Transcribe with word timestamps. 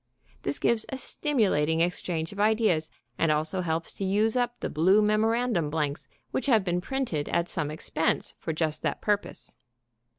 This 0.41 0.57
gives 0.57 0.83
a 0.89 0.97
stimulating 0.97 1.81
exchange 1.81 2.31
of 2.31 2.39
ideas, 2.39 2.89
and 3.19 3.31
also 3.31 3.61
helps 3.61 3.93
to 3.93 4.03
use 4.03 4.35
up 4.35 4.59
the 4.59 4.67
blue 4.71 4.99
memorandum 5.03 5.69
blanks 5.69 6.07
which 6.31 6.47
have 6.47 6.63
been 6.63 6.81
printed 6.81 7.29
at 7.29 7.47
some 7.47 7.69
expense 7.69 8.33
for 8.39 8.51
just 8.51 8.81
that 8.81 8.99
purpose. 8.99 9.55